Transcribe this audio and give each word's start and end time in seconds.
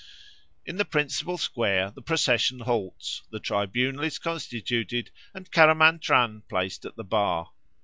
In 0.65 0.77
the 0.77 0.83
principal 0.83 1.37
square 1.37 1.91
the 1.91 2.01
procession 2.01 2.61
halts, 2.61 3.21
the 3.29 3.39
tribunal 3.39 4.03
is 4.03 4.17
constituted, 4.17 5.11
and 5.31 5.51
Caramantran 5.51 6.41
placed 6.49 6.85
at 6.85 6.95
the 6.95 7.03
bar. 7.03 7.51